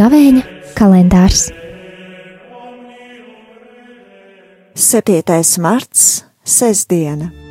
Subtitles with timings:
[0.00, 0.42] Gavēņa
[0.78, 1.50] kalendārs
[4.80, 5.60] 7.
[5.60, 7.49] marts, sestdiena.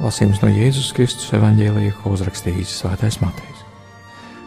[0.00, 3.58] Lasījums no Jēzus Kristus evanģēlija, ko uzrakstījis Svētais Matejs.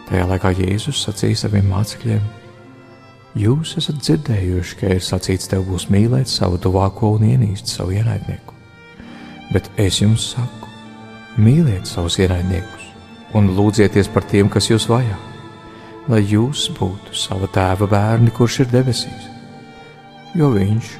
[0.07, 2.23] Tajā laikā Jēzus sacīja saviem mācekļiem:
[3.37, 8.57] Jūs esat dzirdējuši, ka ir sacīts, tev būs mīlēt savu tuvāko un ienīst savu ienaidnieku.
[9.53, 10.73] Bet es jums saku,
[11.37, 12.89] mīliet savus ienaidniekus
[13.37, 15.19] un lūdzieties par tiem, kas jūs vajā,
[16.09, 19.29] lai jūs būtu sava tēva bērni, kurš ir debesīs.
[20.33, 20.95] Jo viņš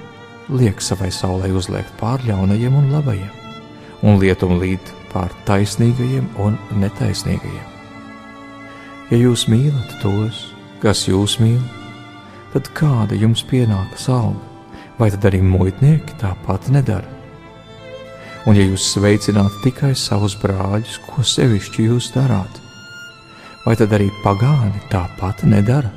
[0.54, 3.43] liek savai saulē uzliekt pār ļaunajiem un labajiem
[4.04, 7.70] un lietum līd pār taisnīgajiem un netaisnīgajiem.
[9.12, 10.50] Ja jūs mīlat tos,
[10.84, 11.62] kas jūs mīl,
[12.54, 14.42] tad kāda jums pienākas alga,
[15.00, 17.10] vai tad arī muitnieki tāpat nedara?
[18.44, 22.60] Un ja jūs sveicināt tikai savus brāļus, ko sevišķi jūs darāt,
[23.64, 25.92] vai tad arī pagāni tāpat nedara?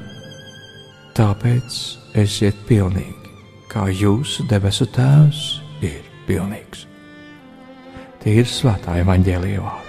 [1.17, 1.79] Tāpēc
[2.23, 3.33] esiet pilnīgi,
[3.73, 5.47] kā jūsu debesu Tēvs
[5.83, 6.87] ir pilnīgs
[8.27, 9.86] ir svētā evaņģēlīja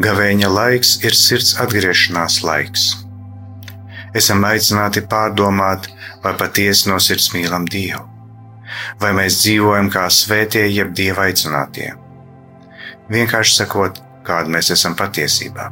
[0.00, 2.84] Gavēņa laiks ir sirds atgriešanās laiks.
[4.16, 5.90] Esam aicināti pārdomāt,
[6.22, 8.06] vai patiesi no sirds mīlam Dievu,
[9.02, 11.90] vai mēs dzīvojam kā svētie, jeb Dieva aicinātie.
[13.12, 15.68] Vienkārši sakot, kāda mēs esam patiesībā.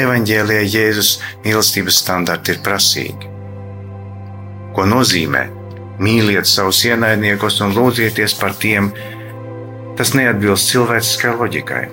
[0.00, 1.12] Evanģēlijā Jēzus
[1.44, 3.30] mīlestības standarti ir prasīgi.
[4.72, 5.44] Ko nozīmē
[6.00, 8.88] mīliet savus ienaidniekus un lūdzieties par tiem,
[10.00, 11.84] tas neatbilst cilvēciskai loģikai.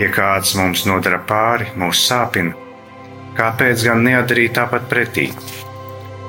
[0.00, 2.54] Ja kāds mums nodara pāri, mūs sāpina,
[3.36, 5.26] kāpēc gan nedarīt tāpat pretī?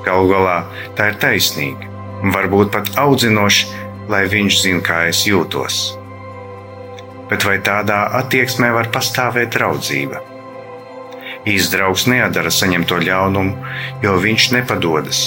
[0.04, 0.58] Galu galā
[0.98, 1.88] tā ir taisnīga
[2.20, 3.70] un varbūt pat audzinoši,
[4.12, 5.80] lai viņš zinātu, kā es jūtos.
[7.30, 10.20] Bet vai tādā attieksmē var pastāvēt draudzība?
[11.48, 13.56] Īsts draugs neadara saņemto ļaunumu,
[14.04, 15.26] jo viņš nepadodas.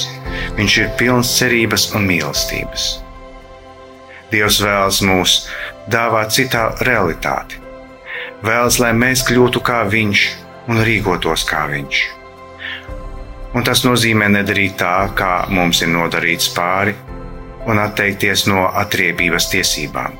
[0.58, 2.90] Viņš ir pilns cerības un mīlestības.
[4.30, 5.40] Dievs vēlas mūs
[5.90, 7.67] dāvāt citā realitāti
[8.46, 10.28] vēlas, lai mēs kļūtu kā viņš
[10.70, 12.04] un rīkotos kā viņš.
[13.56, 16.94] Un tas nozīmē nedarīt tā, kā mums ir nodarīts pāri,
[17.68, 20.14] un atteikties no atriebības tiesībām.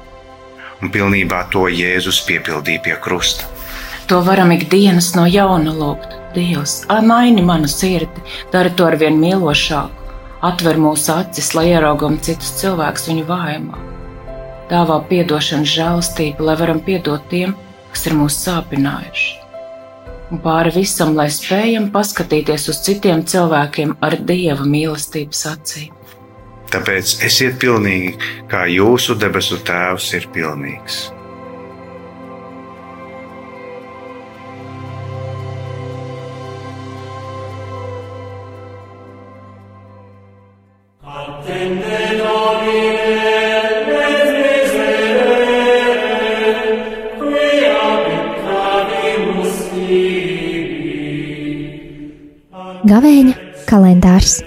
[0.82, 3.46] Un pilnībā to Jēzus piepildīja pie krusta.
[4.08, 6.16] To varam ikdienas no jauna lūgt.
[6.36, 8.22] Dievs, maini manu sirdi,
[8.54, 10.12] dari to ar vien mīlošāku,
[10.46, 13.80] atver mūsu acis, lai ieraugam citus cilvēkus viņu vājumā.
[14.70, 17.56] Dāvā atdošanu, žēlastību, lai varam piedot tiem,
[17.98, 19.30] kas ir mūs sāpinājuši.
[20.30, 25.96] Un pāri visam, lai spējam paskatīties uz citiem cilvēkiem ar dieva mīlestības acīm.
[26.70, 28.14] Tāpēc esiet pilnīgi,
[28.52, 31.08] kā jūsu debesu Tēvs ir pilnīgs.
[52.58, 53.34] Gavēņa
[53.70, 54.40] kalendārs